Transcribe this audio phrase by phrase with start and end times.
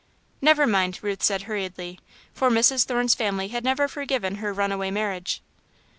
[0.41, 1.99] "Never mind," Ruth said, hurriedly,
[2.33, 2.85] for Mrs.
[2.85, 5.43] Thorne's family had never forgiven her runaway marriage.